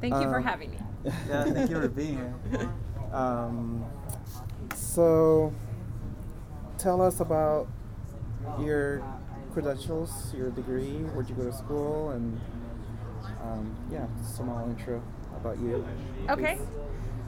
[0.00, 0.78] Thank you for Um, having me.
[1.28, 2.68] Yeah, thank you for being here.
[3.12, 3.84] Um,
[4.74, 5.52] so,
[6.78, 7.66] tell us about
[8.60, 9.02] your
[9.52, 12.40] credentials, your degree, where'd you go to school, and
[13.42, 15.02] um, yeah, small intro
[15.36, 15.84] about you.
[16.28, 16.58] Okay.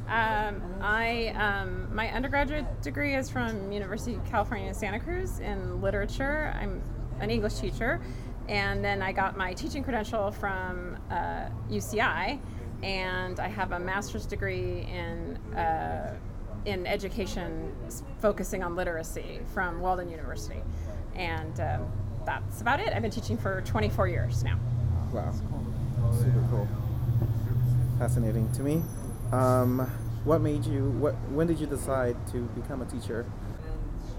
[0.08, 6.52] Um, I um, my undergraduate degree is from University of California, Santa Cruz in literature.
[6.60, 6.82] I'm
[7.20, 8.00] an English teacher,
[8.48, 12.38] and then I got my teaching credential from uh, UCI,
[12.82, 16.16] and I have a master's degree in uh,
[16.64, 17.72] in education,
[18.20, 20.62] focusing on literacy from Walden University,
[21.14, 21.92] and um,
[22.24, 22.92] that's about it.
[22.92, 24.58] I've been teaching for 24 years now.
[25.12, 25.32] Wow,
[26.12, 26.68] super cool,
[27.98, 28.82] fascinating to me.
[29.32, 29.90] Um,
[30.24, 30.90] what made you?
[30.90, 31.14] What?
[31.30, 33.26] When did you decide to become a teacher?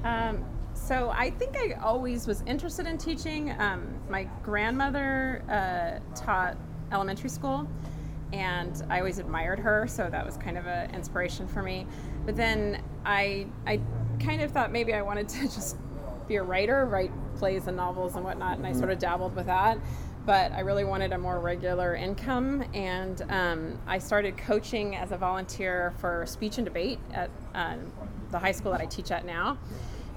[0.04, 0.44] Um,
[0.74, 3.52] so I think I always was interested in teaching.
[3.60, 6.58] Um, my grandmother uh, taught
[6.92, 7.68] elementary school,
[8.34, 11.86] and I always admired her, so that was kind of an inspiration for me.
[12.26, 13.80] But then I, I
[14.20, 15.78] kind of thought maybe I wanted to just
[16.28, 19.46] be a writer, write plays and novels and whatnot, and I sort of dabbled with
[19.46, 19.78] that.
[20.26, 25.18] But I really wanted a more regular income, and um, I started coaching as a
[25.18, 27.92] volunteer for speech and debate at um,
[28.32, 29.60] the high school that I teach at now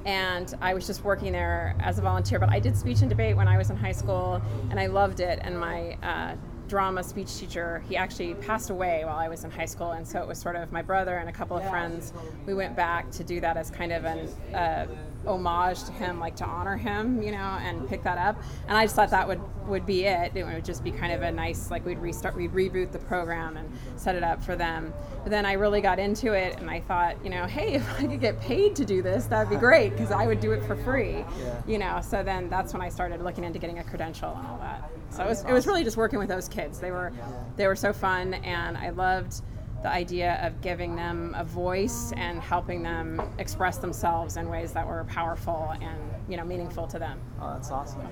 [0.06, 2.38] and I was just working there as a volunteer.
[2.38, 5.18] But I did speech and debate when I was in high school, and I loved
[5.18, 5.40] it.
[5.42, 6.36] And my uh,
[6.68, 10.20] drama speech teacher, he actually passed away while I was in high school, and so
[10.20, 12.12] it was sort of my brother and a couple of friends.
[12.46, 14.86] We went back to do that as kind of an uh,
[15.26, 18.40] homage to him, like to honor him, you know, and pick that up.
[18.68, 20.30] And I just thought that would would be it.
[20.36, 23.56] It would just be kind of a nice, like we'd restart, we'd reboot the program
[23.56, 24.92] and set it up for them.
[25.24, 28.06] But then I really got into it, and I thought, you know, hey, if I
[28.06, 30.76] could get paid to do this, that'd be great because I would do it for
[30.76, 31.62] free, Yeah.
[31.66, 32.00] you know.
[32.00, 34.88] So then that's when I started looking into getting a credential and all that.
[35.10, 36.78] So it was, it was really just working with those kids.
[36.78, 37.12] They were
[37.56, 39.42] they were so fun, and I loved
[39.86, 44.84] the idea of giving them a voice and helping them express themselves in ways that
[44.84, 47.20] were powerful and you know meaningful to them.
[47.40, 48.02] Oh, that's awesome.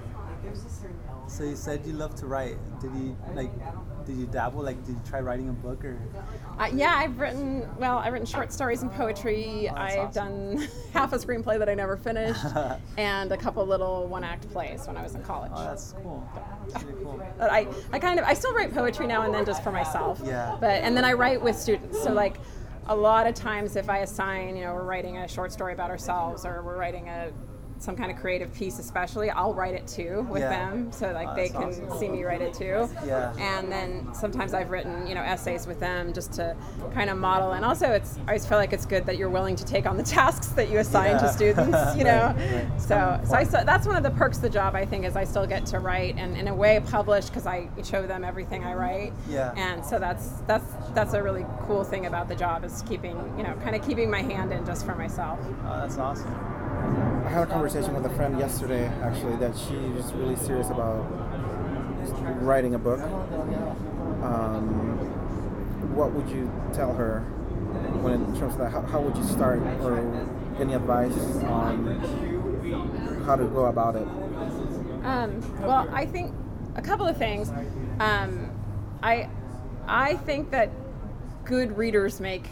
[1.27, 2.59] So you said you love to write.
[2.81, 3.51] Did you like?
[4.07, 4.63] Did you dabble?
[4.63, 5.99] Like, did you try writing a book or?
[6.59, 7.99] Uh, yeah, I've written well.
[7.99, 9.69] I've written short stories and poetry.
[9.71, 12.45] Oh, I've done half a screenplay that I never finished,
[12.99, 15.53] and a couple little one-act plays when I was in college.
[15.55, 16.29] Oh, that's cool.
[16.69, 17.15] That's really cool.
[17.39, 20.21] But I, I kind of I still write poetry now and then just for myself.
[20.25, 20.57] Yeah.
[20.61, 22.03] But and then I write with students.
[22.03, 22.37] So like
[22.87, 25.91] a lot of times if I assign, you know, we're writing a short story about
[25.91, 27.33] ourselves or we're writing a
[27.85, 30.49] some kind of creative piece especially i'll write it too with Yeah.
[30.51, 31.99] them so like Oh, they can awesome.
[31.99, 33.33] see me write it too Yeah.
[33.39, 36.57] and then sometimes i've written you know essays with them just to
[36.95, 39.55] kind of model and also it's i always feel like it's good that you're willing
[39.57, 42.81] to take on the tasks that you assign to students you know Right, right.
[42.81, 45.15] so so I, so that's one of the perks of the job i think is
[45.17, 48.65] i still get to write and in a way publish because i show them everything
[48.65, 49.53] i write Yeah.
[49.57, 53.43] and so that's that's that's a really cool thing about the job is keeping you
[53.43, 56.31] know kind of keeping my hand in just for myself Oh, that's awesome.
[57.25, 61.05] I had a conversation with a friend yesterday, actually, that she's really serious about
[62.43, 63.01] writing a book.
[64.23, 64.99] Um,
[65.95, 67.21] what would you tell her
[68.03, 68.71] when in terms of that?
[68.71, 69.99] How, how would you start, or
[70.61, 71.87] any advice on
[73.25, 74.07] how to go about it?
[75.05, 76.35] Um, well, I think
[76.77, 77.51] a couple of things.
[78.01, 78.51] Um,
[79.03, 79.29] I
[79.87, 80.71] I think that
[81.45, 82.49] good readers make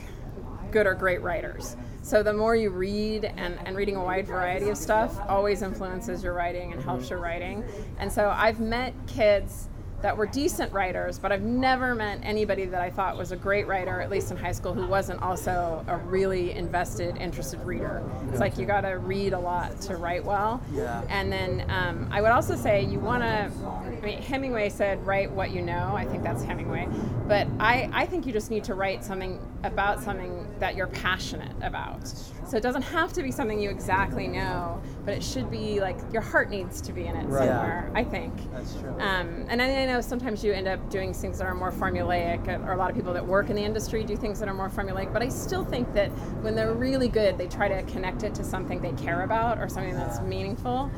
[0.71, 1.77] good or great writers.
[2.03, 6.25] So the more you read and, and reading a wide variety of stuff always influences
[6.25, 7.65] your writing and helps your writing.
[7.99, 9.69] And so I've met kids
[10.03, 13.67] that were decent writers, but I've never met anybody that I thought was a great
[13.69, 18.03] writer, at least in high school, who wasn't also a really invested, interested reader.
[18.29, 20.61] It's like you got to read a lot to write well.
[20.73, 21.03] Yeah.
[21.09, 23.51] And then um, I would also say you want to.
[23.65, 26.89] I mean, Hemingway said, "Write what you know." I think that's Hemingway,
[27.29, 31.55] but I, I think you just need to write something about something that you're passionate
[31.63, 32.13] about.
[32.53, 35.97] So it doesn't have to be something you exactly know, but it should be like
[36.13, 37.49] your heart needs to be in it Right.
[37.49, 37.91] somewhere.
[37.95, 38.35] I think.
[38.53, 38.91] That's true.
[39.01, 42.73] Um, and I know sometimes you end up doing things that are more formulaic, or
[42.73, 45.15] a lot of people that work in the industry do things that are more formulaic.
[45.15, 46.09] But I still think that
[46.43, 49.66] when they're really good, they try to connect it to something they care about or
[49.71, 50.91] something that's meaningful.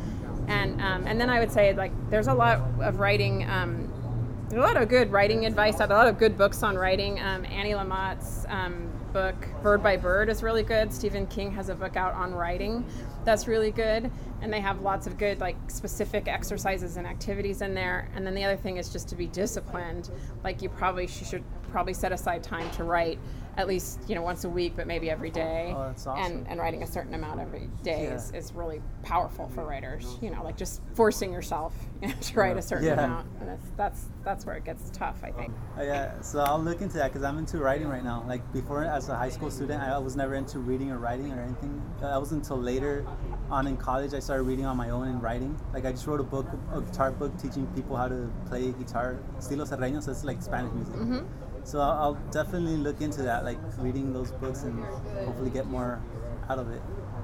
[0.48, 3.48] And um, and then I would say like there's a lot of writing.
[3.48, 3.92] Um,
[4.52, 5.78] a lot of good writing advice.
[5.78, 7.20] A lot of good books on writing.
[7.20, 10.92] Um, Annie Lamott's um, book Bird by Bird is really good.
[10.92, 12.84] Stephen King has a book out on writing
[13.24, 14.10] that's really good,
[14.42, 18.10] and they have lots of good like specific exercises and activities in there.
[18.14, 20.10] And then the other thing is just to be disciplined.
[20.42, 23.18] Like you probably should probably set aside time to write
[23.56, 25.72] at least you know once a week, but maybe every day.
[25.76, 26.24] Oh, that's awesome.
[26.38, 28.14] And and writing a certain amount every day Yeah.
[28.14, 30.18] is, is really powerful for writers.
[30.20, 31.72] You know, like just forcing yourself
[32.02, 33.04] you know, to write a certain Yeah.
[33.04, 35.52] amount, and that's that's that's where it gets tough, I think.
[35.78, 38.24] Uh, yeah, so I'll look into that because I'm into writing right now.
[38.26, 41.40] Like before, as a high school student, I was never into reading or writing or
[41.40, 41.80] anything.
[41.98, 43.04] Uh, That was until later
[43.50, 45.58] on in college I started reading on my own and writing.
[45.72, 49.18] Like I just wrote a book, a guitar book, teaching people how to play guitar,
[49.38, 50.96] estilo sierreño, so it's like Spanish music.
[51.64, 54.84] So I'll, I'll definitely look into that, like reading those books and
[55.24, 56.00] hopefully get more
[56.48, 56.80] out of it.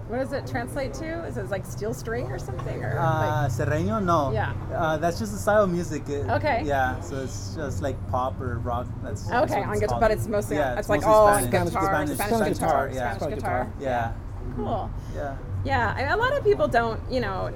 [0.08, 1.24] What does it translate to?
[1.26, 2.82] Is it like steel string or something?
[2.82, 4.32] Or Uh, like, sierreño, no.
[4.32, 4.52] Yeah.
[4.74, 6.08] Uh, that's just a style of music.
[6.08, 6.62] It- Okay.
[6.64, 8.86] Yeah, so it's just like pop or rock.
[9.04, 11.50] That's that's okay, what on guitar, but it's mostly yeah, it's, like mostly all Spanish.
[11.50, 13.16] guitar, Spanish- Spanish, Spanish guitar, guitar, yeah.
[13.16, 13.64] Spanish Spanish guitar.
[13.64, 13.72] guitar.
[13.80, 14.12] Yeah,
[14.56, 14.90] Cool.
[15.14, 15.36] yeah.
[15.64, 17.50] Yeah, I mean, a lot of people don't, you know,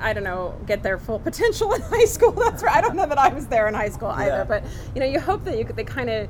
[0.00, 2.32] I don't know, get their full potential in high school.
[2.32, 2.76] That's right.
[2.76, 4.44] I don't know that I was there in high school either, Yeah.
[4.44, 4.64] but
[4.94, 6.28] you know, you hope that you could, they kind of,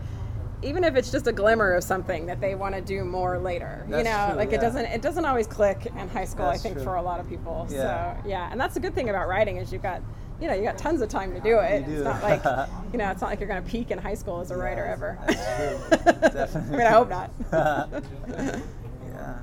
[0.62, 3.84] even if it's just a glimmer of something that they want to do more later.
[3.88, 6.46] you know, true, like it doesn't it doesn't always click in high school.
[6.46, 6.84] That's I think true.
[6.84, 7.66] for a lot of people.
[7.70, 8.16] Yeah.
[8.22, 10.00] So yeah, and that's a good thing about writing is you've got.
[10.40, 11.86] You know, you got tons of time to do it.
[11.86, 12.42] You It's not like,
[12.92, 14.84] you know, it's not like you're going to peak in high school as a writer
[14.84, 15.16] ever.
[15.28, 16.12] That's true.
[16.32, 16.74] Definitely.
[16.74, 17.30] I mean, I hope not.
[17.52, 19.38] yeah.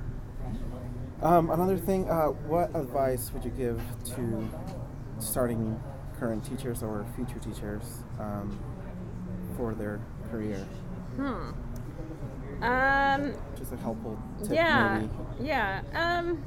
[1.21, 3.79] Um, another thing, uh, what advice would you give
[4.15, 4.49] to
[5.19, 5.79] starting
[6.19, 7.83] current teachers or future teachers
[8.19, 8.59] um,
[9.55, 9.99] for their
[10.31, 10.65] career?
[12.61, 15.47] Um, Just a helpful tip, yeah, maybe.
[15.47, 15.81] yeah.
[15.93, 16.43] Um,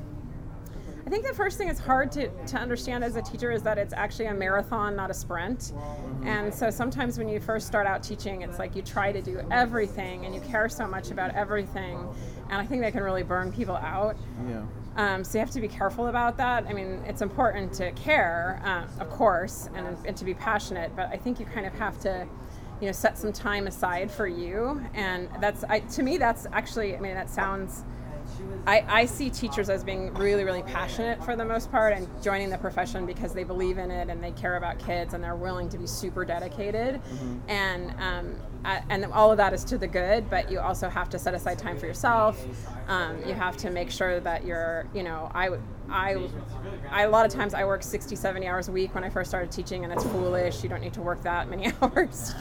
[1.06, 3.76] I think the first thing that's hard to, to understand as a teacher is that
[3.76, 5.72] it's actually a marathon, not a sprint.
[6.24, 9.46] And so sometimes when you first start out teaching, it's like you try to do
[9.50, 12.08] everything and you care so much about everything.
[12.48, 14.16] And I think that can really burn people out.
[14.48, 14.62] Yeah.
[14.96, 16.66] Um, so you have to be careful about that.
[16.66, 21.08] I mean, it's important to care, uh, of course, and, and to be passionate, but
[21.08, 22.26] I think you kind of have to,
[22.80, 24.80] you know, set some time aside for you.
[24.94, 27.82] And that's, I, to me, that's actually, I mean, that sounds,
[28.66, 32.48] I, I see teachers as being really, really passionate for the most part and joining
[32.48, 35.68] the profession because they believe in it and they care about kids and they're willing
[35.68, 37.00] to be super dedicated.
[37.48, 41.10] And, um, I- and all of that is to the good, but you also have
[41.10, 42.42] to set aside time for yourself.
[42.88, 45.62] Um, you have to make sure that you're, you know, I, would-
[45.94, 46.16] I,
[46.90, 49.30] I, a lot of times I work 60, 70 hours a week when I first
[49.30, 50.62] started teaching, and it's foolish.
[50.64, 52.34] You don't need to work that many hours.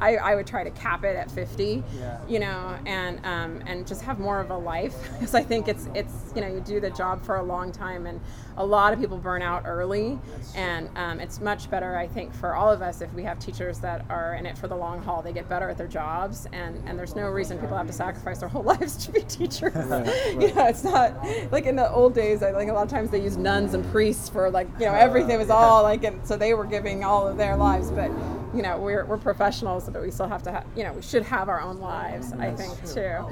[0.00, 2.18] I, I would try to cap it at 50, Yeah.
[2.28, 5.88] you know, and um, and just have more of a life because I think it's
[5.94, 8.20] it's you know you do the job for a long time, and
[8.56, 10.18] a lot of people burn out early,
[10.56, 13.78] and um, it's much better I think for all of us if we have teachers
[13.80, 15.22] that are in it for the long haul.
[15.22, 18.38] They get better at their jobs, and and there's no reason people have to sacrifice
[18.40, 19.74] their whole lives to be teachers.
[19.76, 21.14] you know, it's not
[21.52, 22.42] like in the old days.
[22.42, 24.94] I think a lot of times they used nuns and priests for like you know
[24.94, 28.10] everything was all like, and so they were giving all of their lives, but
[28.54, 31.24] you know we're, we're professionals but we still have to have you know we should
[31.24, 33.26] have our own lives i think too.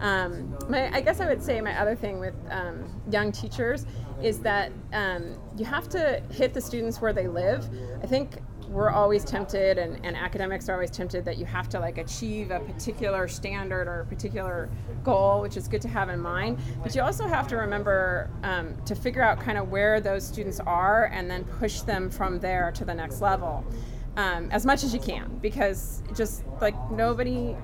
[0.00, 3.86] Um, my, i guess i would say my other thing with um, young teachers
[4.22, 7.68] is that um, you have to hit the students where they live.
[8.02, 8.38] I think
[8.68, 12.50] we're always tempted and, and academics are always tempted that you have to like achieve
[12.50, 14.68] a particular standard or a particular
[15.04, 16.58] goal which is good to have in mind.
[16.82, 20.60] But you also have to remember um, to figure out kind of where those students
[20.60, 23.64] are and then push them from there to the next level
[24.16, 25.38] um, as much as you can.
[25.40, 27.56] Because just like nobody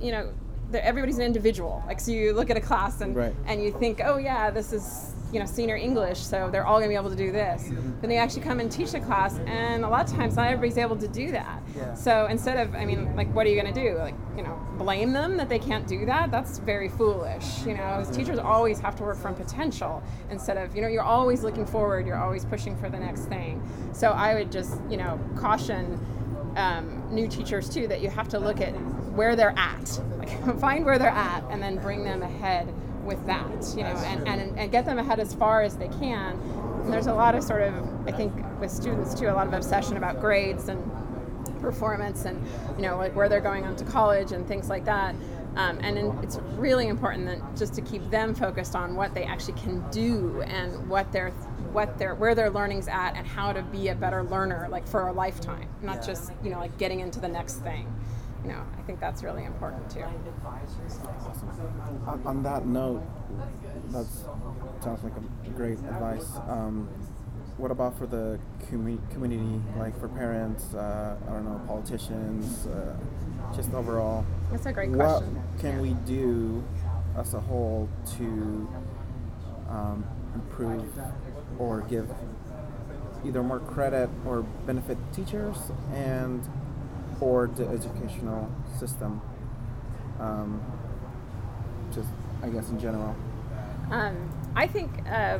[0.00, 0.32] you know
[0.74, 1.82] everybody's an individual.
[1.86, 3.34] Like so you look at a class and Right.
[3.46, 6.84] and you think oh yeah this is you know senior english so they're all going
[6.84, 7.64] to be able to do this.
[8.00, 10.78] Then they actually come and teach the class and a lot of times not everybody's
[10.78, 11.62] able to do that.
[11.76, 11.94] Yeah.
[11.94, 13.98] so instead of i mean like what are you going to do?
[13.98, 16.30] Like you know blame them that they can't do that?
[16.30, 17.82] That's very foolish you know?
[17.82, 21.66] As teachers always have to work from potential instead of you know you're always looking
[21.66, 23.62] forward you're always pushing for the next thing.
[23.92, 25.98] So i would just you know caution
[26.56, 28.72] um, new teachers too that you have to look at
[29.12, 30.00] where they're at.
[30.18, 32.72] Like find where they're at and then bring them ahead
[33.06, 36.38] with that you know and, and, and get them ahead as far as they can.
[36.84, 37.74] And there's a lot of sort of
[38.06, 40.80] i think with students too a lot of obsession about grades and
[41.60, 42.44] performance and
[42.76, 45.14] you know like where they're going on to college and things like that.
[45.56, 49.24] Um, and then it's really important that just to keep them focused on what they
[49.24, 51.30] actually can do and what their
[51.72, 55.08] what their where their learning's at and how to be a better learner like for
[55.08, 56.06] a lifetime not Yeah.
[56.08, 57.86] just you know like getting into the next thing
[58.46, 60.04] know i think that's really important too
[62.06, 63.02] On, on that note,
[63.90, 64.06] that
[64.82, 66.36] sounds like a great advice.
[66.48, 66.88] Um,
[67.56, 68.38] what about for the
[68.70, 72.94] commu- community, like for parents, uh, I don't know, politicians, uh,
[73.54, 74.24] just overall?
[74.52, 76.62] that's a great what question can we do
[77.16, 77.88] as a whole
[78.18, 78.68] to
[79.68, 80.86] um, improve
[81.58, 82.08] or give
[83.24, 85.56] either more credit or benefit teachers
[85.92, 86.48] and
[87.20, 89.20] or the educational system?
[90.20, 90.60] Um,
[91.92, 92.08] just,
[92.42, 93.14] I guess, in general.
[93.90, 94.16] Um,
[94.54, 95.38] I think uh,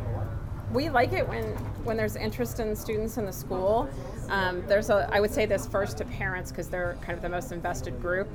[0.72, 1.44] we like it when
[1.84, 3.88] when there's interest in students in the school.
[4.28, 7.28] Um, there's a, I would say this first to parents because they're kind of the
[7.28, 8.28] most invested group.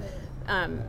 [0.48, 0.82] Um,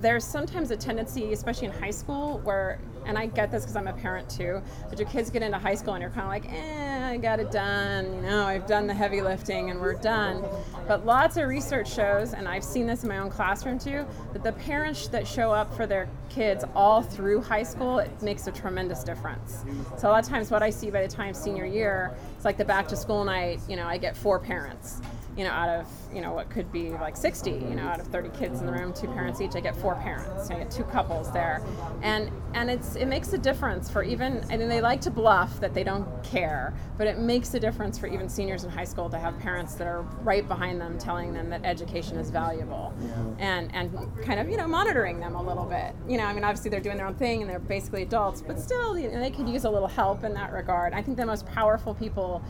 [0.00, 3.86] there's sometimes a tendency, especially in high school, where, and I get this because I'm
[3.88, 6.52] a parent too, but your kids get into high school and you're kind of like,
[6.52, 10.44] eh, I got it done, you know, I've done the heavy lifting and we're done.
[10.86, 14.42] But lots of research shows, and I've seen this in my own classroom too, that
[14.42, 18.52] the parents that show up for their kids all through high school, it makes a
[18.52, 19.64] tremendous difference.
[19.96, 22.56] So a lot of times, what I see by the time senior year, it's like
[22.56, 25.00] the back to school night, you know, I get four parents
[25.36, 28.06] you know, out of, you know, what could be like 60, you know, out of
[28.06, 30.50] 30 kids in the room, two parents each, I get four parents.
[30.50, 31.62] I get two couples there.
[32.02, 35.60] And and it's it makes a difference for even I mean they like to bluff
[35.60, 39.10] that they don't care, but it makes a difference for even seniors in high school
[39.10, 42.94] to have parents that are right behind them telling them that education is valuable.
[43.38, 45.94] And and kind of, you know, monitoring them a little bit.
[46.08, 48.58] You know, I mean obviously they're doing their own thing and they're basically adults, but
[48.58, 50.94] still you know, they could use a little help in that regard.
[50.94, 52.42] I think the most powerful people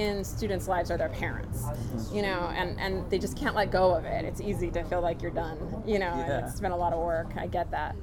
[0.00, 1.66] in students' lives are their parents,
[2.10, 4.24] you know, and, and they just can't let go of it.
[4.24, 6.38] It's easy to feel like you're done, you know, Yeah.
[6.38, 7.32] and it's been a lot of work.
[7.36, 7.94] I get that.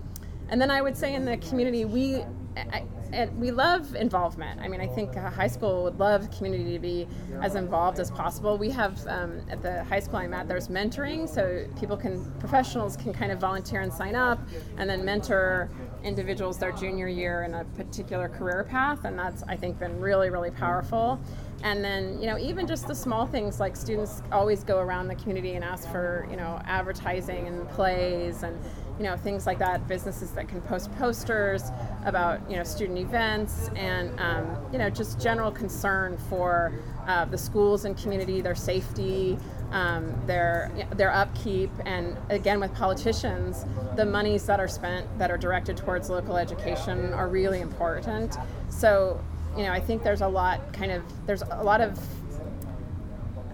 [0.50, 2.24] And then I would say in the community, we
[2.56, 4.60] I, I, we love involvement.
[4.60, 7.08] I mean, I think a high school would love community to be
[7.44, 8.58] as involved as possible.
[8.58, 12.98] We have um, at the high school I'm at, there's mentoring, so people can professionals
[12.98, 14.40] can kind of volunteer and sign up,
[14.78, 15.70] and then mentor
[16.04, 20.30] individuals their junior year in a particular career path, and that's I think been really
[20.32, 21.20] really powerful.
[21.64, 25.16] And then you know even just the small things like students always go around the
[25.16, 28.58] community and ask for you know advertising and plays and
[28.98, 31.64] you know things like that businesses that can post posters
[32.06, 36.74] about you know student events and um, you know just general concern for
[37.08, 39.38] uh, the schools and community their safety
[39.72, 41.70] um, their their upkeep.
[41.86, 47.14] And again with politicians the monies that are spent that are directed towards local education
[47.14, 48.38] are really important.
[48.70, 49.20] So
[49.58, 52.00] you know i think there's a lot kind of there's a lot of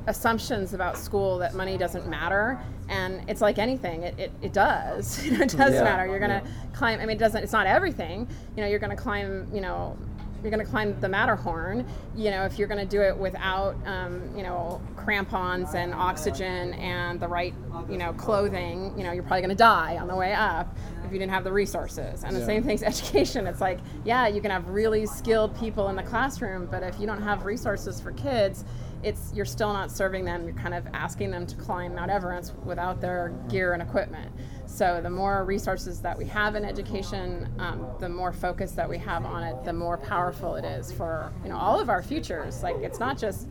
[0.08, 2.60] assumptions about school that money doesn't matter.
[2.90, 5.24] And it's like anything it, it, it does.
[5.24, 6.06] You know, it does Yeah, matter.
[6.06, 6.76] You're gonna yeah.
[6.76, 8.28] climb i mean it doesn't it's not everything.
[8.56, 9.98] You know you're gonna climb you know
[10.42, 11.86] you're going to climb the Matterhorn,
[12.18, 16.74] you know, if you're going to do it without, um, you know, crampons and oxygen
[16.74, 17.54] and the right,
[17.90, 20.76] you know, clothing, you know, you're probably going to die on the way up
[21.14, 22.24] you didn't have the resources.
[22.24, 22.46] And the Yeah.
[22.46, 23.48] same thing's education.
[23.48, 27.08] It's like, yeah, you can have really skilled people in the classroom, but if you
[27.08, 28.66] don't have resources for kids,
[29.04, 30.46] it's you're still not serving them.
[30.46, 34.32] You're kind of asking them to climb Mount Everest without their gear and equipment.
[34.66, 38.98] So the more resources that we have in education, um, the more focus that we
[39.00, 42.64] have on it, the more powerful it is for you know all of our futures.
[42.64, 43.50] Like it's not just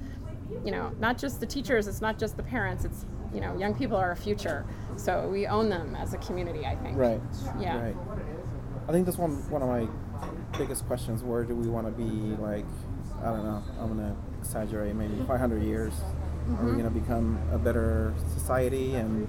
[0.64, 2.86] you know not just the teachers, it's not just the parents.
[2.86, 3.04] It's
[3.34, 4.64] you know young people are our future.
[4.96, 6.64] So we own them as a community.
[6.66, 6.96] I think.
[6.96, 7.20] Right.
[7.58, 7.80] Yeah.
[7.80, 7.96] Right.
[8.88, 9.88] I think that's one one of my
[10.58, 11.22] biggest questions.
[11.22, 12.36] Where do we want to be?
[12.40, 12.66] Like,
[13.20, 13.62] I don't know.
[13.78, 14.94] I'm gonna exaggerate.
[14.94, 15.94] Maybe 500 years.
[16.58, 18.94] Are we gonna become a better society?
[18.96, 19.28] And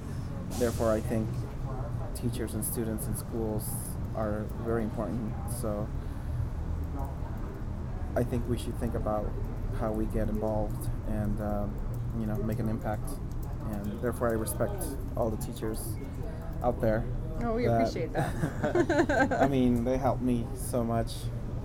[0.60, 1.29] therefore, I think
[2.15, 3.70] teachers and students in schools
[4.15, 5.34] are very important.
[5.62, 5.88] So,
[8.15, 9.32] I think we should think about
[9.79, 11.75] how we get involved and um,
[12.20, 13.10] you know make an impact.
[13.72, 14.84] And therefore, I respect
[15.15, 15.79] all the teachers
[16.63, 17.03] out there.
[17.43, 19.38] Oh, we that- appreciate that.
[19.41, 21.12] I mean, they helped me so much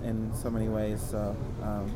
[0.03, 1.01] in so many ways.
[1.03, 1.93] So um,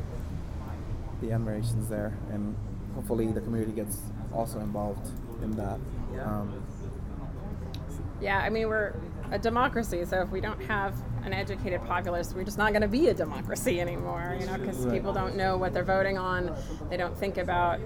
[1.21, 2.55] the admiration's there, and
[2.95, 3.97] hopefully the community gets
[4.33, 5.09] also involved
[5.41, 5.79] in that.
[6.13, 6.23] Yeah.
[6.25, 6.63] Um,
[8.21, 8.93] Yeah, I mean, we're
[9.31, 10.93] a democracy, so if we don't have
[11.25, 14.85] an educated populace, we're just not going to be a democracy anymore, you know, because
[14.85, 14.93] Right.
[14.93, 16.55] people don't know what they're voting on.
[16.89, 17.79] They don't think about,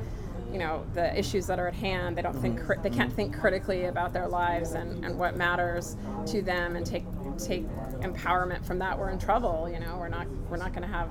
[0.51, 2.17] you know, the issues that are at hand.
[2.17, 5.97] They don't think, cri- they can't think critically about their lives and, and what matters
[6.27, 7.03] to them and take,
[7.37, 7.67] take
[8.01, 8.97] empowerment from that.
[8.97, 11.09] We're in trouble, you know, we're not, we're not going to have,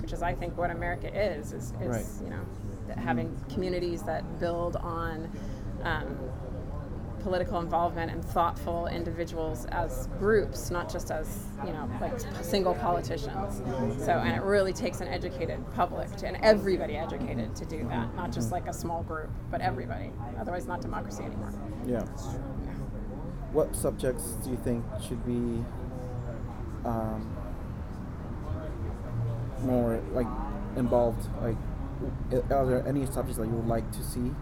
[0.00, 2.06] which is, I think, what America is, is, is Right.
[2.24, 2.40] you know,
[3.02, 5.30] having communities that build on,
[5.82, 6.16] um,
[7.20, 13.62] political involvement and thoughtful individuals as groups, not just as you know like single politicians.
[14.04, 18.14] So, and it really takes an educated public to, and everybody educated to do that,
[18.14, 20.10] not just like a small group, but everybody.
[20.40, 21.52] Otherwise, not democracy anymore.
[21.86, 22.04] yeah.
[23.52, 25.64] What subjects do you think should be
[26.84, 27.34] um,
[29.62, 30.26] more like
[30.76, 31.26] involved?
[31.40, 31.56] Like,
[32.50, 34.32] are there any subjects that you would like to see?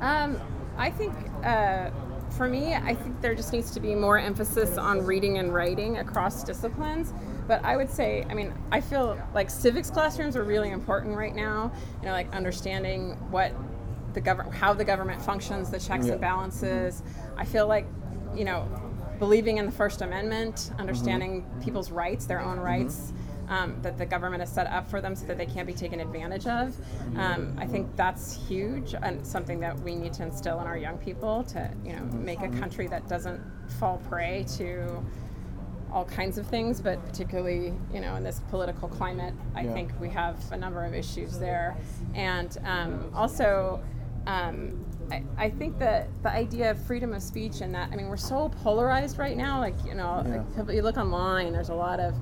[0.00, 0.40] Um,
[0.76, 1.14] I think
[1.44, 1.90] uh,
[2.30, 5.98] for me, I think there just needs to be more emphasis on reading and writing
[5.98, 7.12] across disciplines.
[7.46, 11.34] But I would say, I mean, I feel like civics classrooms are really important right
[11.34, 11.72] now.
[12.00, 13.52] You know, like understanding what
[14.14, 16.12] the government, how the government functions, the checks Yeah.
[16.12, 17.02] and balances.
[17.36, 17.86] I feel like,
[18.34, 18.66] you know,
[19.18, 23.12] believing in the First Amendment, understanding people's rights, their own rights.
[23.48, 26.00] Um, that the government has set up for them so that they can't be taken
[26.00, 26.74] advantage of.
[27.16, 30.96] Um, I think that's huge and something that we need to instill in our young
[30.96, 33.40] people to, you know, make a country that doesn't
[33.78, 35.04] fall prey to
[35.92, 39.74] all kinds of things, but particularly, you know, in this political climate, I Yeah.
[39.74, 41.76] think we have a number of issues there.
[42.14, 43.78] And um, also,
[44.26, 44.72] um,
[45.12, 48.16] I, I think that the idea of freedom of speech and that, I mean, we're
[48.16, 49.60] so polarized right now.
[49.60, 50.42] Like, you know, Yeah.
[50.62, 52.14] like, you look online, there's a lot of,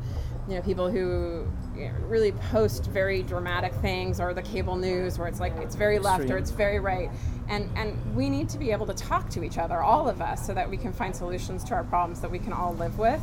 [0.49, 1.47] you know, people who
[1.77, 5.75] you know, really post very dramatic things or the cable news where it's like it's
[5.77, 7.11] very left or it's very right.
[7.49, 10.47] And, and we need to be able to talk to each other, all of us,
[10.47, 13.21] so that we can find solutions to our problems that we can all live with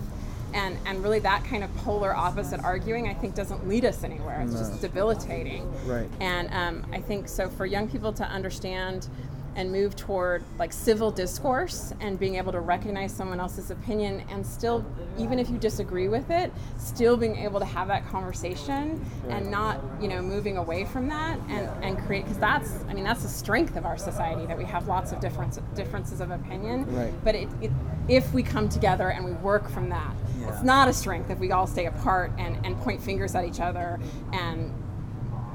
[0.53, 4.41] and and really that kind of polar opposite arguing I think doesn't lead us anywhere.
[4.41, 4.59] It's No.
[4.59, 5.71] just debilitating.
[5.85, 6.09] Right.
[6.19, 9.07] And um, I think so for young people to understand
[9.55, 14.45] and move toward like civil discourse and being able to recognize someone else's opinion and
[14.45, 14.85] still
[15.17, 19.79] even if you disagree with it still being able to have that conversation and not
[20.01, 23.27] you know moving away from that and, and create because that's i mean that's the
[23.29, 27.13] strength of our society that we have lots of difference, differences of opinion Right.
[27.23, 27.71] but it, it,
[28.07, 30.49] if we come together and we work from that Yeah.
[30.53, 33.59] it's not a strength if we all stay apart and, and point fingers at each
[33.59, 33.99] other
[34.33, 34.71] and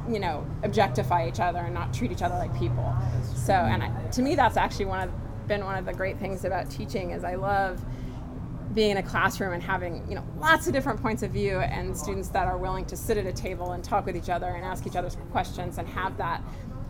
[0.08, 2.94] you know objectify each other and not treat each other like people.
[3.34, 5.10] So and I, to me that's actually one of
[5.46, 7.84] been one of the great things about teaching is i love
[8.74, 11.96] being in a classroom and having you know lots of different points of view and
[11.96, 14.64] students that are willing to sit at a table and talk with each other and
[14.64, 16.42] ask each other questions and have that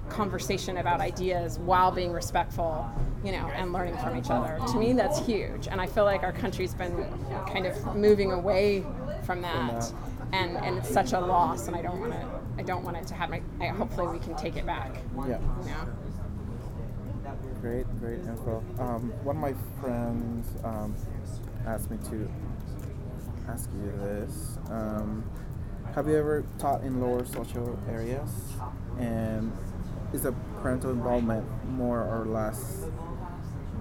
[0.09, 2.89] conversation about ideas while being respectful
[3.25, 4.59] you know and learning from each other.
[4.69, 5.67] To me that's huge.
[5.69, 7.07] And i feel like our country's been
[7.49, 8.85] kind of moving away
[9.25, 9.81] from that.
[9.81, 9.93] That.
[10.33, 13.07] and and it's such a loss and i don't want to i don't want it
[13.07, 15.39] to happen I, hopefully we can take it back Yeah.
[15.63, 15.89] you know
[17.61, 18.63] Great, great info.
[18.79, 20.95] Um, one of my friends um,
[21.67, 22.31] asked me to
[23.49, 24.59] ask you this.
[24.71, 25.25] Um,
[25.95, 28.29] have you ever taught in lower social areas?
[28.99, 29.51] And
[30.13, 32.85] is the parental involvement more or less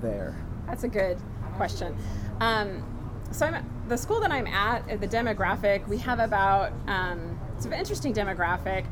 [0.02, 0.38] there?
[0.66, 1.18] That's a good
[1.58, 1.98] question.
[2.40, 2.86] Um,
[3.32, 7.74] so I'm the school that I'm at, uh, the demographic, we have about, um, it's
[7.74, 8.84] an interesting demographic.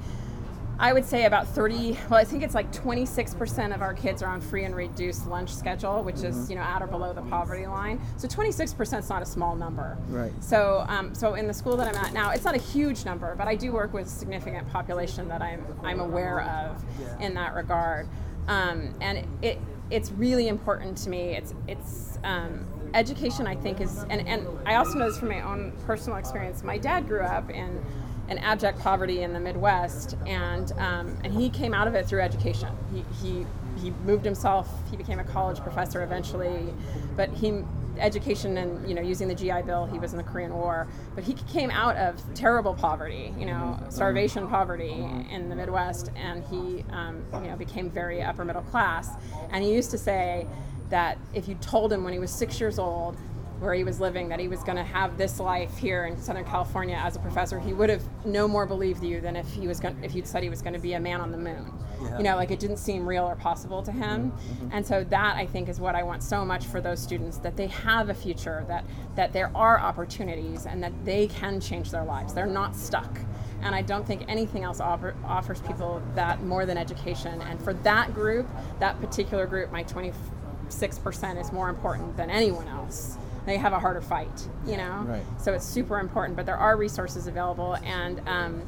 [0.79, 4.29] I would say about 30, well, I think it's like 26% of our kids are
[4.29, 7.67] on free and reduced lunch schedule, which is, you know, at or below the poverty
[7.67, 8.01] line.
[8.17, 9.95] So 26% is not a small number.
[10.07, 10.31] Right.
[10.41, 13.35] So, um, so in the school that I'm at now, it's not a huge number,
[13.35, 17.27] but I do work with a significant population that I'm, I'm aware of Yeah.
[17.27, 18.07] in that regard.
[18.47, 19.59] Um, and it,
[19.91, 21.35] it's really important to me.
[21.35, 25.41] It's, it's, um, education I think is, and, and I also know this from my
[25.41, 26.63] own personal experience.
[26.63, 27.83] My dad grew up in,
[28.31, 32.21] in abject poverty in the Midwest, and um, and he came out of it through
[32.21, 32.69] education.
[32.91, 33.45] He, he
[33.81, 34.69] he moved himself.
[34.89, 36.73] He became a college professor eventually,
[37.17, 37.61] but he
[37.97, 39.85] education and you know using the GI Bill.
[39.85, 43.77] He was in the Korean War, but he came out of terrible poverty, you know,
[43.89, 49.09] starvation poverty in the Midwest, and he um, you know became very upper middle class.
[49.51, 50.47] And he used to say
[50.89, 53.17] that if you told him when he was six years old
[53.61, 56.43] where he was living that he was going to have this life here in Southern
[56.43, 59.79] California as a professor, he would have no more believed you than if he was
[59.79, 61.71] going, if you'd said he was going to be a man on the moon.
[62.01, 62.17] Yeah.
[62.17, 64.31] You know, like it didn't seem real or possible to him.
[64.31, 64.69] Mm-hmm.
[64.71, 67.55] And so that I think is what I want so much for those students that
[67.55, 68.83] they have a future, that
[69.15, 72.33] that there are opportunities, and that they can change their lives.
[72.33, 73.19] They're not stuck.
[73.61, 77.41] And I don't think anything else offer, offers people that more than education.
[77.43, 78.47] And for that group,
[78.79, 83.17] that particular group, my 26% is more important than anyone else.
[83.45, 85.03] They have a harder fight, you know?
[85.07, 85.23] Right.
[85.37, 87.75] So it's super important, but there are resources available.
[87.83, 88.61] And, um,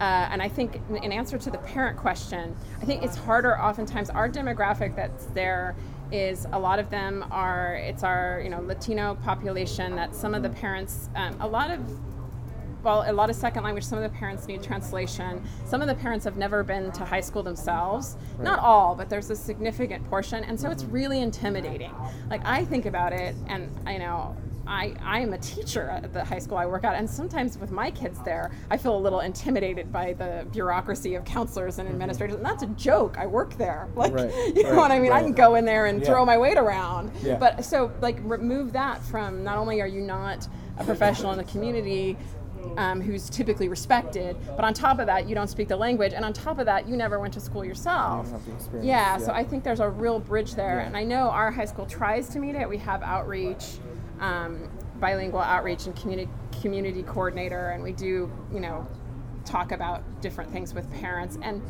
[0.00, 4.10] uh, and I think in- answer to the parent question, I think it's harder oftentimes.
[4.10, 5.74] Our demographic that's there
[6.12, 10.42] is a lot of them are, it's our, you know, Latino population that some of
[10.42, 11.80] the parents, um, a lot of
[12.86, 13.84] well, a lot of second language.
[13.84, 15.42] Some of the parents need translation.
[15.64, 18.16] Some of the parents have never been to high school themselves.
[18.38, 20.92] Not all, but there's a significant portion, and so it's mm-hmm.
[20.92, 21.92] really intimidating.
[22.30, 24.36] Like I think about it, and I know.
[24.68, 27.70] I, I am a teacher at the high school I work at, and sometimes with
[27.70, 31.94] my kids there, I feel a little intimidated by the bureaucracy of counselors and mm-hmm.
[31.94, 32.34] administrators.
[32.34, 33.16] And that's a joke.
[33.16, 33.88] I work there.
[33.96, 35.12] Like, Right, you know right, what I mean?
[35.12, 36.06] I can go in there and Yeah.
[36.06, 37.12] throw my weight around.
[37.22, 37.36] Yeah.
[37.36, 41.44] But so, like, remove that from not only are you not a professional in the
[41.44, 42.16] community,
[42.76, 44.36] um, who's typically respected.
[44.56, 46.88] But on top of that, you don't speak the language, and on top of that,
[46.88, 48.26] you never went to school yourself.
[48.26, 49.32] You don't have the experience, Yeah, so.
[49.32, 50.86] I think there's a real bridge there, Yeah.
[50.86, 52.68] and I know our high school tries to meet it.
[52.68, 53.78] We have outreach,
[54.20, 54.68] um,
[55.00, 56.30] bilingual outreach, and community
[56.62, 58.86] community coordinator, and we do, you know,
[59.44, 61.62] talk about different things with parents and.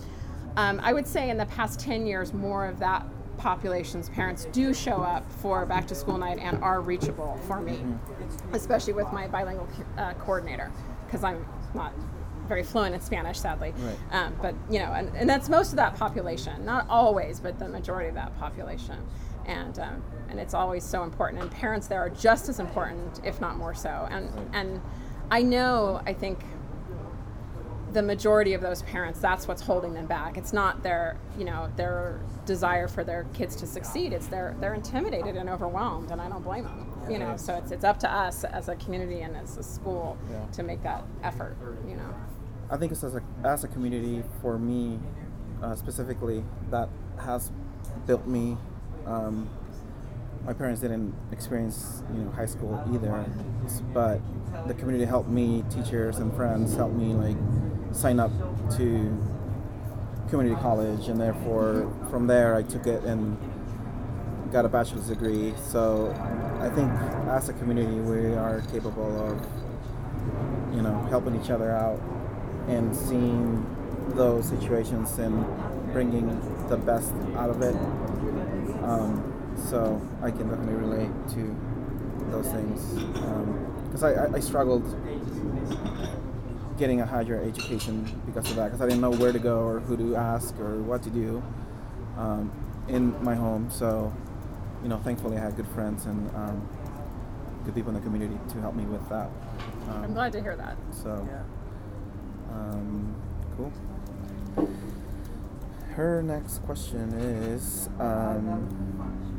[0.57, 3.05] um, I would say in the past 10 years, more of that
[3.39, 7.75] population's parents do show up for back to school night and are reachable for me,
[7.75, 8.55] mm-hmm.
[8.55, 9.69] especially with my bilingual
[9.99, 10.73] uh, coordinator,
[11.07, 11.93] because I'm not
[12.47, 13.75] very fluent in Spanish, sadly.
[13.77, 13.97] Right.
[14.13, 16.65] Um, but you know, and, and that's most of that population.
[16.65, 18.99] Not always, but the majority of that population.
[19.47, 21.43] And um, and it's always so important.
[21.43, 24.09] And parents there are just as important, if not more so.
[24.11, 24.49] And right.
[24.55, 24.81] and
[25.31, 26.41] I know, I think
[27.97, 30.37] the majority of those parents that's what's holding them back.
[30.37, 34.13] It's not their you know their desire for their kids to succeed.
[34.13, 37.37] It's they're they're intimidated and overwhelmed and i don't blame them you know?
[37.37, 40.45] So it's, it's up to us as a community and as a school yeah.
[40.53, 41.57] to make that effort
[41.89, 42.15] you know?
[42.71, 44.99] I think it's as a, as a community for me
[45.63, 46.89] uh, specifically that
[47.21, 47.51] has
[48.07, 48.57] built me
[49.07, 49.49] um,
[50.45, 53.25] my parents didn't experience you know high school either
[53.93, 54.21] but
[54.67, 57.37] the community helped me teachers and friends helped me like
[57.97, 58.31] sign up
[58.77, 59.17] to
[60.29, 63.37] community college, and therefore from there I took it and
[64.53, 65.55] got a bachelor's degree.
[65.57, 66.13] So
[66.61, 66.91] I think
[67.29, 72.01] as a community we are capable of you know helping each other out
[72.69, 73.65] and seeing
[74.15, 75.45] those situations and
[75.93, 76.29] bringing
[76.69, 77.75] the best out of it.
[78.83, 81.57] Um, so I can definitely relate to
[82.31, 82.81] those things
[83.91, 84.85] because um, I, I, I struggled
[86.79, 89.81] getting a higher education because of that because I didn't know where to go or
[89.81, 91.43] who to ask or what to do
[92.17, 92.51] um,
[92.89, 93.71] in my home.
[93.71, 94.13] So,
[94.83, 96.69] you know, thankfully I had good friends and um,
[97.65, 99.31] good people in the community to help me with that.
[99.89, 100.77] Um, I'm glad to hear that.
[100.91, 101.43] So, yeah.
[102.55, 103.15] Um,
[103.57, 103.73] cool.
[105.95, 109.39] Her next question is um,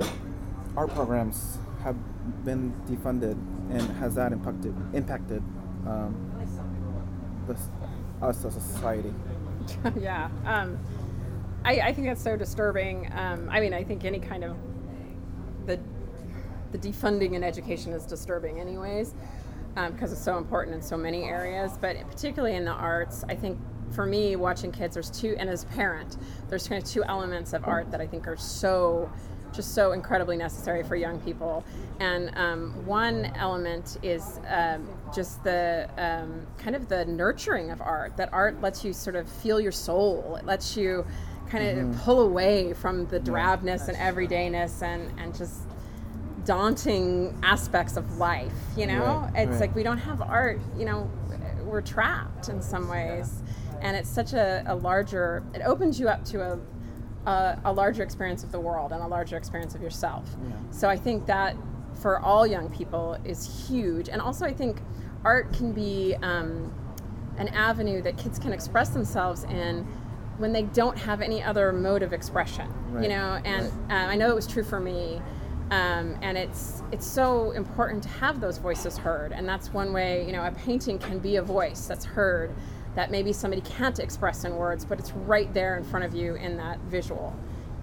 [0.76, 1.96] Our programs have
[2.44, 3.38] been defunded
[3.72, 5.44] and has that impacted impacted
[7.50, 7.58] um,
[8.22, 9.14] us as a society.
[10.00, 10.80] yeah, um,
[11.64, 13.12] I, I, think that's so disturbing.
[13.14, 14.56] Um, I mean, I think any kind of
[15.66, 15.80] the
[16.72, 19.14] the defunding in education is disturbing, anyways,
[19.76, 21.78] because um, it's so important in so many areas.
[21.80, 23.58] But particularly in the arts, I think
[23.92, 26.18] for me, watching kids, there's two, and as a parent,
[26.50, 29.10] there's kind of two elements of art that I think are so
[29.58, 31.66] just so incredibly necessary for young people.
[32.00, 38.16] And um, one element is um, just the um, kind of the nurturing of art.
[38.16, 40.38] That art lets you sort of feel your soul.
[40.40, 41.06] It lets you
[41.50, 42.00] kind of mm-hmm.
[42.00, 45.62] pull away from the drabness and everydayness and and just
[46.46, 48.54] daunting aspects of life.
[48.78, 49.62] You know, right, it's right.
[49.62, 50.62] like we don't have art.
[50.78, 51.12] You know,
[51.68, 53.42] we're trapped in some ways.
[53.82, 56.60] And it's such a, a larger, it opens you up to a
[57.28, 60.24] a, a, larger experience of the world and a larger experience of yourself.
[60.42, 60.56] Yeah.
[60.72, 61.56] So I think that
[61.94, 64.08] for all young people is huge.
[64.08, 64.82] And also, I think
[65.26, 66.74] art can be um,
[67.38, 69.86] an avenue that kids can express themselves in
[70.38, 72.72] when they don't have any other mode of expression.
[72.92, 73.04] Right.
[73.04, 74.06] You know, and right.
[74.06, 75.22] uh, I know it was true for me.
[75.70, 80.26] Um, and it's it's so important to have those voices heard, and that's one way.
[80.26, 82.56] You know, a painting can be a voice that's heard
[82.98, 86.34] that maybe somebody can't express in words, but it's right there in front of you
[86.34, 87.32] in that visual.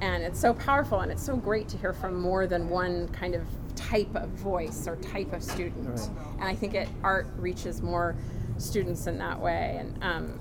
[0.00, 3.36] And it's so powerful and it's so great to hear from more than one kind
[3.36, 3.46] of
[3.76, 5.88] type of voice or type of student.
[5.88, 6.08] Right.
[6.40, 8.16] And I think it art reaches more
[8.58, 9.76] students in that way.
[9.78, 10.40] And um,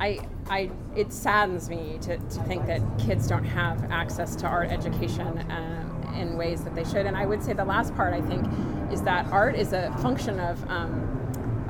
[0.00, 4.70] I, I, it saddens me to, to think that kids don't have access to art
[4.70, 7.06] education um, in ways that they should.
[7.06, 8.44] And I would say the last part I think
[8.90, 11.19] is that art is a function of um,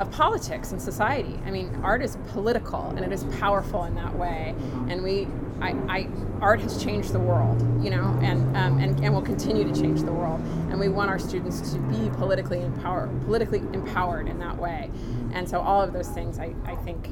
[0.00, 1.38] of politics and society.
[1.44, 4.54] I mean, art is political and it is powerful in that way.
[4.88, 5.28] And we,
[5.60, 6.08] I, I
[6.40, 10.00] art has changed the world, you know, and, um, and and will continue to change
[10.00, 10.40] the world.
[10.70, 14.90] And we want our students to be politically empowered, politically empowered in that way.
[15.34, 17.10] And so all of those things, I, I think,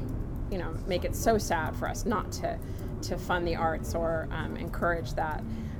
[0.51, 2.57] you know, make it so sad for us not to
[3.03, 5.39] to fund the arts or um, encourage that.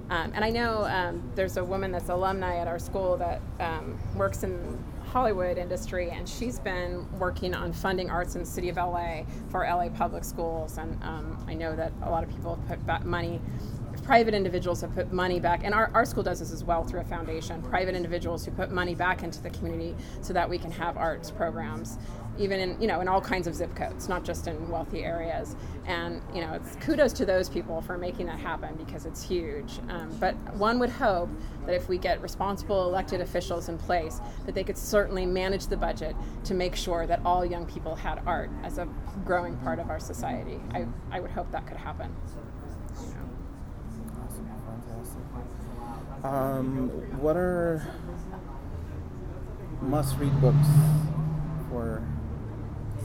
[0.10, 4.00] Um, and I know um, there's a woman that's alumni at our school that um,
[4.16, 4.78] works in
[5.10, 9.66] Hollywood industry, and she's been working on funding arts in the city of LA for
[9.66, 10.78] LA public schools.
[10.78, 13.42] And um, I know that a lot of people have put money
[14.10, 17.00] private individuals have put money back, and our, our school does this as well through
[17.00, 17.62] a foundation.
[17.62, 21.30] Private individuals who put money back into the community so that we can have arts
[21.30, 22.00] programs
[22.40, 25.56] even in you know in all kinds of zip codes, not just in wealthy areas.
[25.86, 29.80] And you know, it's kudos to those people for making that happen because it's huge.
[29.90, 31.30] Um, but one would hope
[31.68, 35.78] that if we get responsible elected officials in place, that they could certainly manage the
[35.78, 38.88] budget to make sure that all young people had art as a
[39.24, 40.60] growing part of our society.
[40.74, 42.12] I, I would hope that could happen.
[46.24, 46.90] Um,
[47.22, 47.86] what are
[49.82, 50.68] must read books
[51.70, 52.04] for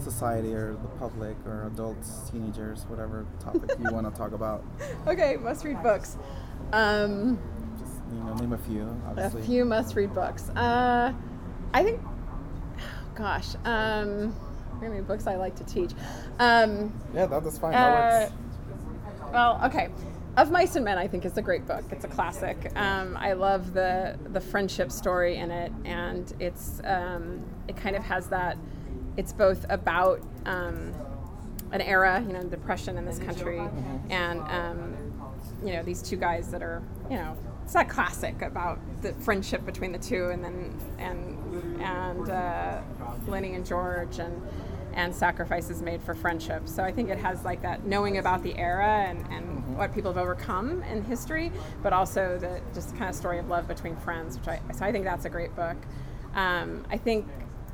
[0.02, 4.64] society or the public or adults, teenagers, whatever topic you want to talk about.
[5.06, 6.16] Okay, must read books.
[6.72, 7.38] Um,
[7.78, 8.88] Just you know, name a few.
[9.06, 9.42] Obviously.
[9.42, 10.48] a few must read books.
[10.50, 11.12] Uh,
[11.72, 12.00] I think,
[13.14, 14.34] gosh, um,
[14.80, 15.92] how many books I like to teach?
[16.38, 17.74] Um, Yeah, that, that's fine.
[17.74, 19.32] uh, that works.
[19.32, 19.88] well, okay.
[20.36, 21.84] Of Mice and Men, I think is a great book.
[21.92, 22.72] It's a classic.
[22.76, 28.02] Um, I love the the friendship story in it, and it's um, it kind of
[28.02, 28.58] has that.
[29.16, 30.92] It's both about um,
[31.70, 33.60] an era, you know, depression in this country,
[34.10, 34.96] and um,
[35.64, 39.64] you know these two guys that are, you know, it's that classic about the friendship
[39.64, 42.80] between the two, and then and and uh,
[43.28, 44.42] Lennie and George and
[44.94, 46.68] and sacrifices made for friendship.
[46.68, 50.12] So I think it has like that knowing about the era and, and what people
[50.12, 51.50] have overcome in history,
[51.82, 54.92] but also the just kind of story of love between friends, which I so I
[54.92, 55.76] think that's a great book.
[56.34, 57.26] Um, I think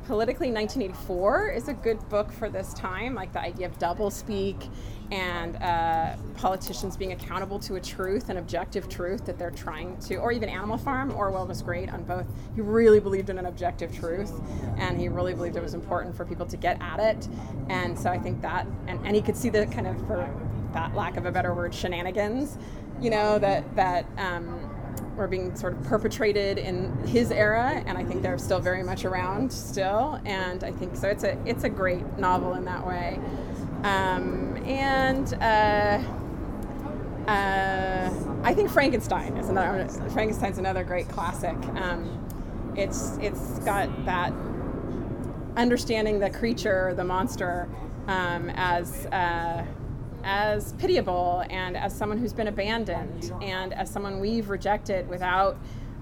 [0.07, 4.69] politically 1984 is a good book for this time like the idea of doublespeak
[5.11, 10.17] and uh, politicians being accountable to a truth an objective truth that they're trying to
[10.17, 13.95] or even animal farm orwell was great on both he really believed in an objective
[13.95, 14.33] truth
[14.79, 17.29] and he really believed it was important for people to get at it
[17.69, 20.29] and so i think that and, and he could see the kind of for
[20.73, 22.59] that lack of a better word shenanigans
[23.01, 24.71] you know that that um,
[25.17, 29.05] were being sort of perpetrated in his era, and I think they're still very much
[29.05, 30.21] around still.
[30.25, 31.09] And I think so.
[31.09, 33.19] It's a it's a great novel in that way.
[33.83, 36.03] Um, and uh,
[37.31, 38.11] uh,
[38.45, 41.57] I think Frankenstein is another Frankenstein's another great classic.
[41.77, 44.33] Um, it's it's got that
[45.57, 47.69] understanding the creature, the monster,
[48.07, 49.65] um, as uh,
[50.25, 55.57] as pitiable and as someone who's been abandoned and as someone we've rejected without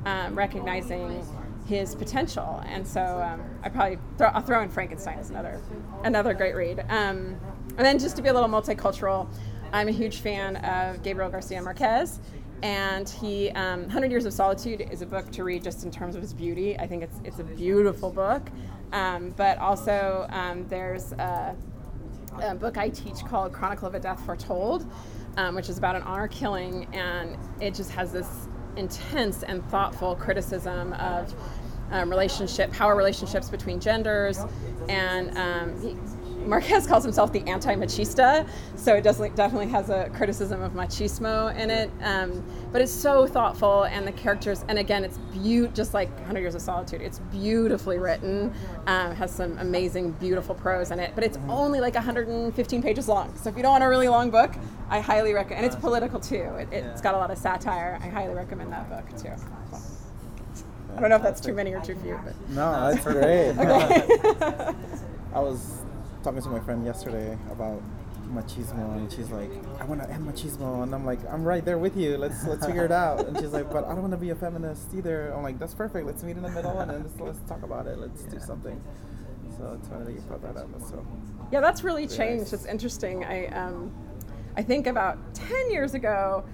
[0.05, 1.25] um, recognizing
[1.67, 2.63] his potential.
[2.67, 5.61] And so um, I probably throw, I'll throw in Frankenstein as another
[6.05, 6.81] another great read.
[6.89, 7.39] Um,
[7.77, 9.29] and then just to be a little multicultural,
[9.73, 12.21] I'm a huge fan of Gabriel Garcia Marquez.
[12.63, 16.17] And he, um, 100 Years of Solitude is a book to read just in terms
[16.17, 16.77] of its beauty.
[16.79, 18.51] I think it's, it's a beautiful book.
[18.93, 21.55] Um, but also, um, there's a,
[22.43, 24.87] a book I teach called Chronicle of a Death Foretold,
[25.37, 30.15] um, which is about an honor killing, and it just has this intense and thoughtful
[30.17, 31.35] criticism of
[31.91, 34.41] um, relationship, power relationships between genders,
[34.89, 36.18] and um,
[36.49, 41.71] Marquez calls himself the anti-machista, so it does, definitely has a criticism of machismo in
[41.71, 41.91] it.
[42.03, 46.41] Um, but it's so thoughtful, and the characters, and again, it's beaut just like 100
[46.41, 47.03] Years of Solitude.
[47.03, 48.53] It's beautifully written,
[48.87, 51.13] um, has some amazing, beautiful prose in it.
[51.15, 53.37] But it's only like 115 pages long.
[53.37, 54.55] So if you don't want a really long book,
[54.89, 55.65] I highly recommend.
[55.65, 56.55] And it's political too.
[56.59, 57.99] It, it's got a lot of satire.
[58.03, 59.33] I highly recommend that book too.
[59.71, 60.65] So.
[60.97, 63.51] I don't know if that's too many or too few, but No, that's great.
[63.51, 64.75] okay.
[65.35, 65.78] I was
[66.29, 67.83] talking to my friend yesterday about
[68.31, 71.79] machismo, and she's like, "I want to end machismo," and I'm like, "I'm right there
[71.79, 72.19] with you.
[72.19, 74.35] Let's let's figure it out." And she's like, "But I don't want to be a
[74.35, 76.07] feminist either." I'm like, "That's perfect.
[76.07, 77.99] Let's meet in the middle and then let's, let's talk about it.
[77.99, 78.79] Let's do something."
[79.57, 80.69] So it's funny that you brought that up.
[80.83, 81.03] So
[81.51, 82.53] Yeah, that's really changed.
[82.53, 83.25] It's interesting.
[83.25, 83.91] I um,
[84.55, 86.45] I think about ten years ago,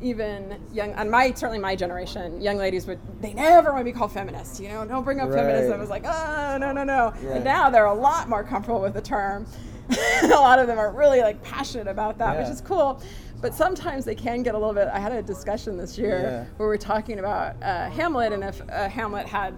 [0.00, 3.92] even young on my certainly my generation, young ladies would they never want to be
[3.92, 4.60] called feminists.
[4.60, 5.70] You know, don't bring up feminism.
[5.70, 5.76] Right.
[5.76, 7.10] It was like, oh no no no.
[7.22, 7.36] Right.
[7.36, 9.46] And now they're a lot more comfortable with the term.
[10.22, 13.02] a lot of them are really like passionate about that, which is cool.
[13.40, 14.88] But sometimes they can get a little bit.
[14.92, 16.44] I had a discussion this year Yeah.
[16.56, 19.54] where we are talking about uh, Hamlet and if uh, Hamlet had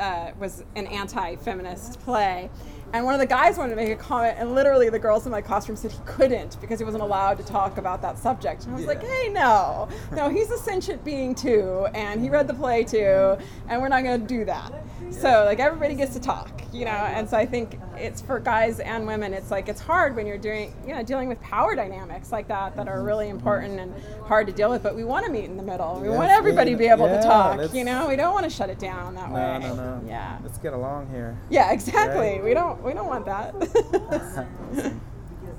[0.00, 2.50] uh, was an anti-feminist play.
[2.92, 5.32] And one of the guys wanted to make a comment, and literally the girls in
[5.32, 8.64] my classroom said he couldn't because he wasn't allowed to talk about that subject.
[8.64, 12.48] And I was like, hey, no, no, he's a sentient being too, and he read
[12.48, 13.36] the play too,
[13.68, 14.72] and we're not going to do that.
[15.10, 16.90] So like everybody gets to talk, you know.
[16.90, 19.34] And so I think it's for guys and women.
[19.34, 22.76] It's like it's hard when you're doing, you know, dealing with power dynamics like that
[22.76, 23.92] that are really important and
[24.24, 24.82] hard to deal with.
[24.82, 26.00] But we want to meet in the middle.
[26.00, 27.74] We want everybody to be yeah, able to talk.
[27.74, 29.58] You know, we don't want to shut it down that no, way.
[29.58, 30.02] no, no.
[30.06, 30.38] Yeah.
[30.42, 31.36] Let's get along here.
[31.50, 32.34] Yeah, exactly.
[32.34, 32.44] Right.
[32.44, 33.54] We don't we don't want that.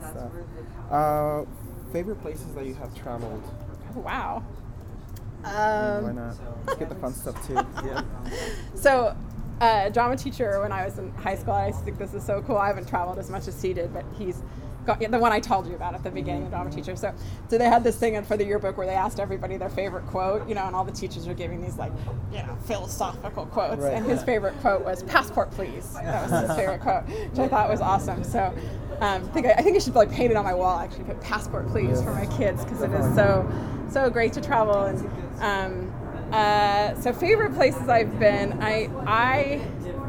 [0.02, 0.32] So,
[0.90, 1.46] uh,
[1.94, 3.44] favorite places that you have traveled?
[3.96, 4.44] wow.
[5.44, 6.36] Why Um, not?
[6.66, 7.54] Let's get the fun stuff too.
[7.86, 8.02] Yeah.
[8.76, 9.16] so,
[9.60, 12.58] uh, drama teacher when I was in high school, I think this is so cool.
[12.58, 14.42] I haven't traveled as much as he did, but he's
[14.86, 16.96] got yeah, the one I told you about at the beginning, the drama teacher.
[16.96, 17.14] So,
[17.50, 20.48] so they had this thing for the yearbook where they asked everybody their favorite quote,
[20.48, 21.92] you know, and all the teachers were giving these like,
[22.32, 23.82] you know, philosophical quotes.
[23.82, 23.94] Right.
[23.94, 27.70] And his favorite quote was "Passport, please." That was his favorite quote, which I thought
[27.70, 28.24] was awesome.
[28.24, 28.54] So.
[29.00, 30.78] Um, I think I, I think I should like paint it on my wall.
[30.78, 33.52] Actually, put "passport, please" for my kids because it is so
[33.90, 35.10] so great to travel and
[35.42, 35.92] um,
[36.32, 38.62] uh, so favorite places I've been.
[38.62, 39.62] I I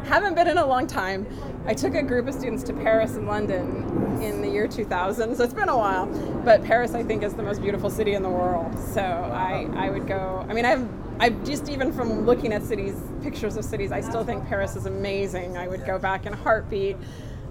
[0.05, 1.27] haven't been in a long time.
[1.67, 3.92] I took a group of students to Paris and London
[4.23, 6.07] in the year 2000, so it's been a while.
[6.45, 8.79] But Paris, I think, is the most beautiful city in the world.
[8.79, 10.47] So I, I would go.
[10.49, 10.89] I mean, I've
[11.23, 14.87] I just even from looking at cities, pictures of cities, I still think Paris is
[14.87, 15.57] amazing.
[15.57, 16.97] I would go back in a heartbeat.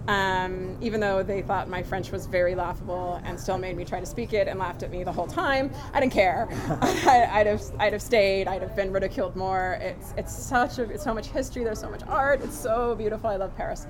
[0.08, 4.00] Um, even though they thought my French was very laughable and still made me try
[4.00, 6.50] to speak it and laughed at me the whole time, I didn't care.
[6.82, 8.48] I, would have, I'd have stayed.
[8.48, 9.78] I'd have been ridiculed more.
[9.80, 11.64] It's, it's such a, it's so much history.
[11.64, 12.42] There's so much art.
[12.44, 13.30] It's so beautiful.
[13.30, 13.86] I love Paris.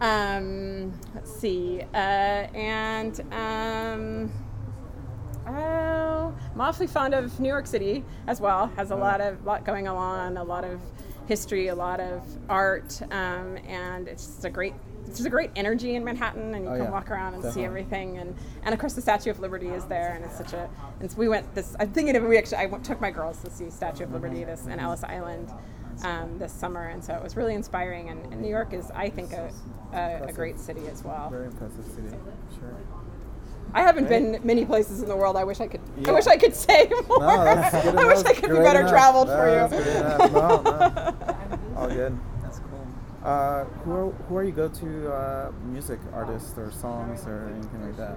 [0.00, 4.32] Um, let's see, uh, and um,
[5.46, 8.66] oh, I'm awfully fond of New York City as well.
[8.76, 10.80] Has a lot of lot going on, a lot of
[11.26, 14.74] history, a lot of art, um, and it's just a great
[15.06, 16.90] there's a great energy in Manhattan, and you oh, can yeah.
[16.90, 17.62] walk around and Definitely.
[17.62, 18.18] see everything.
[18.18, 20.68] And, and of course, the Statue of Liberty is there, and it's such a.
[21.00, 21.76] And so we went this.
[21.78, 22.58] I'm thinking of we actually.
[22.58, 25.50] I took my girls to see Statue of Liberty this in Ellis Island
[26.04, 28.10] um, this summer, and so it was really inspiring.
[28.10, 29.50] And, and New York is, I think, a,
[29.92, 31.30] a, a great city as well.
[31.30, 32.08] Very impressive city.
[32.58, 32.74] Sure.
[33.74, 34.32] I haven't Great.
[34.32, 35.36] been many places in the world.
[35.36, 35.80] I wish I could.
[36.06, 37.18] I wish I could say more.
[37.18, 38.24] No, I wish.
[38.24, 38.90] I could be better enough.
[38.90, 39.84] traveled No, for you.
[39.84, 40.32] good.
[40.32, 41.16] No, no.
[41.76, 42.18] All good.
[42.42, 42.86] That's cool.
[43.24, 47.84] Uh, who are who are you go to uh, music artists or songs or anything
[47.84, 48.16] like that?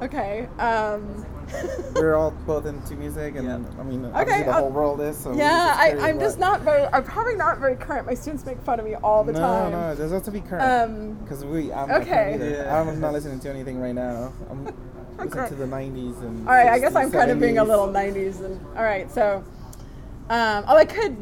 [0.00, 0.48] Okay.
[0.58, 1.26] Um,
[1.94, 3.80] We're all both into music, and Yeah.
[3.80, 5.16] I mean, obviously the I'll- whole world is.
[5.18, 6.84] So yeah, I, I'm just not very.
[6.86, 8.06] I'm probably not very current.
[8.06, 9.72] My students make fun of me all the no, time.
[9.72, 10.62] no, it doesn't have to be current.
[10.64, 12.10] Um, Because we, I'm not okay.
[12.10, 12.50] current either.
[12.50, 12.80] Yeah.
[12.80, 14.32] I'm not listening to anything right now.
[14.50, 14.64] I'm
[15.18, 16.48] listening to the 90s and.
[16.48, 19.10] All right, I guess I'm kind of being a little 90s, and all right.
[19.10, 19.44] So,
[20.30, 21.16] um, oh, I could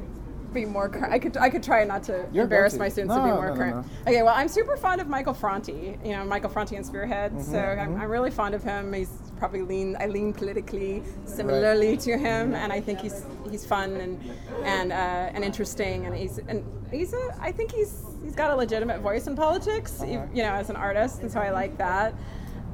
[0.52, 0.88] be more.
[0.88, 1.12] Current.
[1.12, 1.36] I could.
[1.36, 3.86] I could try not to You're embarrass my students to be more no, no, current.
[4.06, 5.98] Okay, well, I'm super fond of Michael Franti.
[6.04, 7.42] You know, Michael Franti and Spearhead.
[7.42, 8.00] So I'm, mhm.
[8.00, 8.92] I'm really fond of him.
[8.92, 9.96] He's probably lean.
[9.98, 14.20] I lean politically similarly to him, and I think he's he's fun and
[14.64, 17.36] and uh, and interesting, and he's and he's a.
[17.40, 20.00] I think he's he's got a legitimate voice in politics.
[20.00, 20.26] Uh-huh.
[20.34, 22.14] You know, as an artist, and so I like that.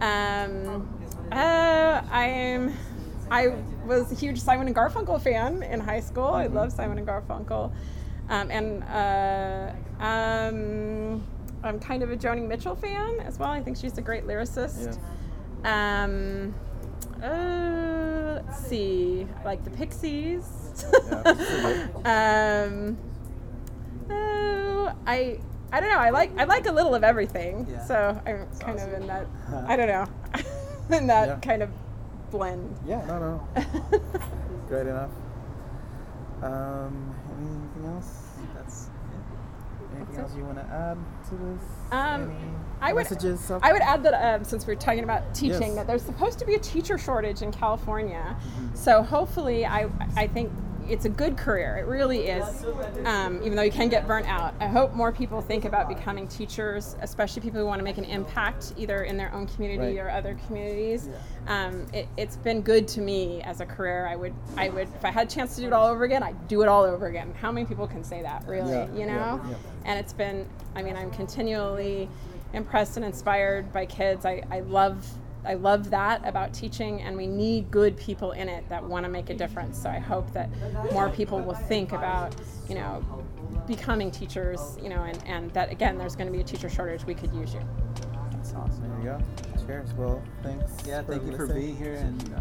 [0.01, 0.89] Um,
[1.33, 2.75] uh, I'm.
[3.31, 3.49] I
[3.87, 6.29] was a huge Simon and Garfunkel fan in high school.
[6.29, 7.73] I love Simon and Garfunkel,
[8.29, 9.73] um, and uh,
[10.05, 11.25] um,
[11.63, 13.51] I'm kind of a Joni Mitchell fan as well.
[13.51, 14.99] I think she's a great lyricist.
[15.65, 16.55] Um,
[17.23, 20.45] uh, let's see, I like the Pixies.
[22.05, 22.97] um,
[24.11, 25.41] oh, I
[25.73, 25.99] I don't know.
[25.99, 27.67] I like I like a little of everything.
[27.69, 27.85] Yeah.
[27.85, 29.27] So I'm kind of in that.
[29.67, 30.07] I don't know,
[30.97, 31.37] in that Yeah.
[31.41, 31.71] kind of
[32.31, 32.77] blend.
[32.87, 33.19] Yeah, no,
[33.57, 33.63] no.
[34.69, 35.11] Great enough.
[36.43, 38.11] Um, anything else?
[38.55, 38.89] That's
[39.97, 40.21] Anything That's it.
[40.33, 41.63] else you want to add to this?
[41.93, 42.35] Um, Any
[42.83, 43.51] I would, messages?
[43.51, 45.75] I would add that um, since we're talking about teaching, Yes.
[45.77, 48.37] that there's supposed to be a teacher shortage in California.
[48.75, 50.53] So hopefully, I I think
[50.89, 51.77] it's a good career.
[51.79, 52.65] It really is.
[53.05, 56.27] Um, even though you can get burnt out, I hope more people think about becoming
[56.29, 60.07] teachers, especially people who want to make an impact either in their own community Right.
[60.07, 61.09] or other communities.
[61.47, 64.07] Um, it, it's been good to me as a career.
[64.07, 66.23] I would I would if I had a chance to do it all over again,
[66.23, 67.33] I'd do it all over again.
[67.41, 68.47] How many people can say that?
[68.47, 69.41] Really, Yeah, you yeah, know?
[69.49, 69.55] yeah.
[69.85, 72.09] and it's been i mean i'm continually
[72.53, 75.07] impressed and inspired by kids i, I love
[75.47, 79.11] i love that about teaching and we need good people in it that want to
[79.11, 80.49] make a difference so i hope that
[80.93, 82.35] more people will think about
[82.69, 83.03] you know
[83.67, 87.05] becoming teachers you know and, and that again there's going to be a teacher shortage
[87.05, 87.61] we could use you
[88.33, 88.89] that's awesome.
[89.03, 89.67] There you go.
[89.67, 89.93] Cheers.
[89.95, 90.73] Well, thanks.
[90.87, 91.65] Yeah, thank you for listening.
[91.65, 92.35] being here and.
[92.35, 92.41] Uh,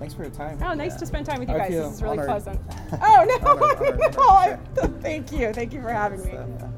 [0.00, 0.58] Thanks for your time.
[0.64, 2.26] oh nice to spend time with you guys feel this is really honored.
[2.28, 2.60] pleasant
[3.00, 4.58] oh no, Honored, honored, no I-
[5.00, 6.68] thank you thank you for having me So, yeah.